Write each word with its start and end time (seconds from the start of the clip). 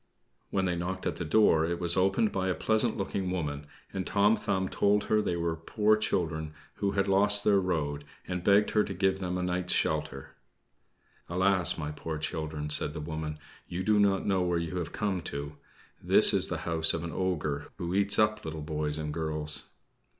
When 0.49 0.65
they 0.65 0.75
knocked 0.75 1.05
at 1.05 1.17
the 1.17 1.23
door, 1.25 1.63
it 1.63 1.79
was 1.79 1.95
opened 1.95 2.31
by 2.31 2.47
a 2.47 2.55
pleasant 2.55 2.97
looking 2.97 3.29
woman, 3.29 3.67
and 3.93 4.07
Tom 4.07 4.35
Thumb 4.35 4.67
told 4.67 5.03
her 5.03 5.21
they 5.21 5.35
were 5.37 5.55
poor 5.55 5.95
children 5.95 6.55
who 6.77 6.93
had 6.93 7.07
lost 7.07 7.43
their 7.43 7.59
road, 7.59 8.03
and 8.27 8.43
begged 8.43 8.71
her 8.71 8.83
to 8.83 8.95
give 8.95 9.19
them 9.19 9.37
a 9.37 9.43
night's 9.43 9.73
shelter. 9.73 10.31
"Alas, 11.29 11.77
my 11.77 11.91
poor 11.91 12.17
children!" 12.17 12.71
said 12.71 12.93
the 12.93 12.99
woman, 12.99 13.37
"you 13.67 13.83
do 13.83 13.99
not 13.99 14.25
know 14.25 14.41
where 14.41 14.57
you 14.57 14.77
have 14.77 14.91
come 14.91 15.21
to. 15.21 15.57
This 16.01 16.33
is 16.33 16.47
the 16.47 16.57
house 16.65 16.95
of 16.95 17.03
an 17.03 17.11
ogre 17.11 17.67
who 17.77 17.93
eats 17.93 18.17
up 18.17 18.43
little 18.43 18.61
boys 18.63 18.97
and 18.97 19.13
girls." 19.13 19.65